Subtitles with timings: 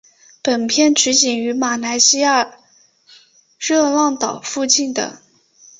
[0.41, 2.57] 本片取景于马来西亚
[3.59, 5.21] 热浪岛邻近的。